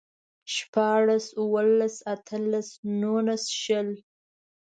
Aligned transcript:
شپاړلس، 0.55 1.25
اوولس، 1.41 1.95
اتلس، 2.13 2.67
نولس، 2.99 3.43
شل 3.61 3.87